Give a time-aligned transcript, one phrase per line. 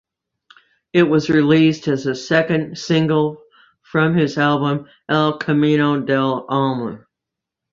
[0.93, 3.39] It was released as the second single
[3.83, 7.05] from his album "El Camino del Alma".